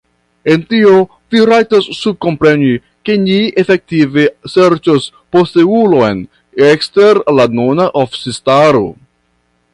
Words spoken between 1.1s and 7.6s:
vi rajtas subkompreni, ke ni efektive serĉos posteulon ekster la